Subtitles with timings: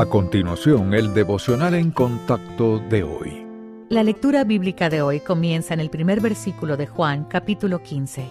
[0.00, 3.46] A continuación, el devocional en contacto de hoy.
[3.90, 8.30] La lectura bíblica de hoy comienza en el primer versículo de Juan capítulo 15.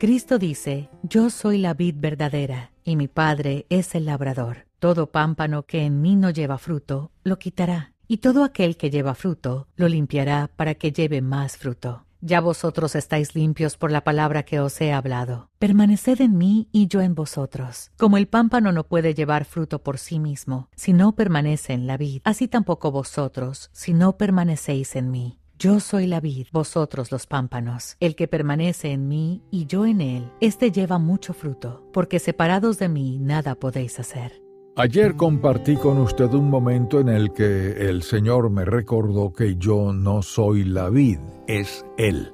[0.00, 4.66] Cristo dice, Yo soy la vid verdadera, y mi Padre es el labrador.
[4.80, 9.14] Todo pámpano que en mí no lleva fruto, lo quitará, y todo aquel que lleva
[9.14, 12.04] fruto, lo limpiará para que lleve más fruto.
[12.20, 15.50] Ya vosotros estáis limpios por la palabra que os he hablado.
[15.64, 17.90] Permaneced en mí y yo en vosotros.
[17.96, 21.96] Como el pámpano no puede llevar fruto por sí mismo, si no permanece en la
[21.96, 25.38] vid, así tampoco vosotros, si no permanecéis en mí.
[25.58, 27.96] Yo soy la vid, vosotros los pámpanos.
[28.00, 32.78] El que permanece en mí y yo en él, éste lleva mucho fruto, porque separados
[32.78, 34.42] de mí nada podéis hacer.
[34.76, 39.94] Ayer compartí con usted un momento en el que el Señor me recordó que yo
[39.94, 42.33] no soy la vid, es Él.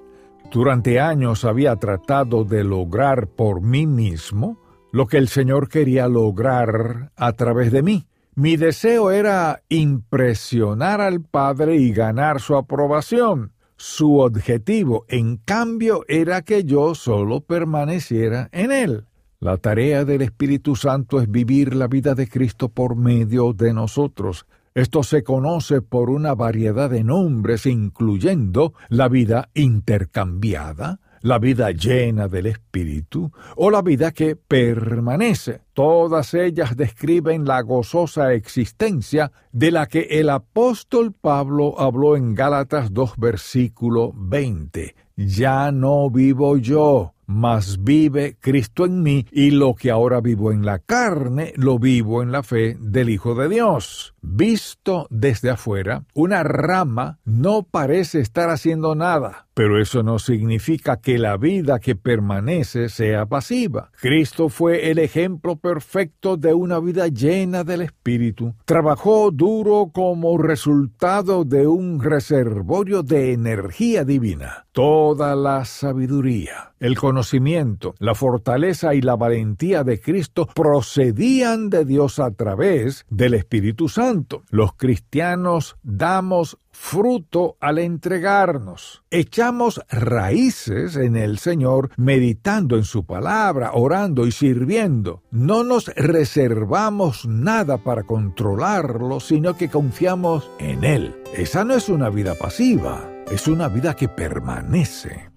[0.53, 4.59] Durante años había tratado de lograr por mí mismo
[4.91, 8.09] lo que el Señor quería lograr a través de mí.
[8.35, 13.53] Mi deseo era impresionar al Padre y ganar su aprobación.
[13.77, 19.05] Su objetivo, en cambio, era que yo solo permaneciera en Él.
[19.39, 24.47] La tarea del Espíritu Santo es vivir la vida de Cristo por medio de nosotros.
[24.75, 32.29] Esto se conoce por una variedad de nombres, incluyendo la vida intercambiada, la vida llena
[32.29, 35.63] del Espíritu o la vida que permanece.
[35.75, 42.93] Todas ellas describen la gozosa existencia de la que el apóstol Pablo habló en Gálatas
[42.93, 44.95] 2 versículo 20.
[45.17, 50.67] Ya no vivo yo, mas vive Cristo en mí, y lo que ahora vivo en
[50.67, 54.15] la carne, lo vivo en la fe del Hijo de Dios.
[54.21, 61.19] Visto desde afuera, una rama no parece estar haciendo nada, pero eso no significa que
[61.19, 63.91] la vida que permanece sea pasiva.
[64.01, 68.55] Cristo fue el ejemplo perfecto de una vida llena del Espíritu.
[68.65, 74.67] Trabajó duro como resultado de un reservorio de energía divina.
[74.73, 82.21] Toda la sabiduría, el conocimiento, la fortaleza y la valentía de Cristo procedían de Dios
[82.21, 84.43] a través del Espíritu Santo.
[84.51, 89.03] Los cristianos damos fruto al entregarnos.
[89.11, 95.23] Echamos raíces en el Señor meditando en su palabra, orando y sirviendo.
[95.33, 101.17] No nos reservamos nada para controlarlo, sino que confiamos en Él.
[101.35, 105.31] Esa no es una vida pasiva, es una vida que permanece.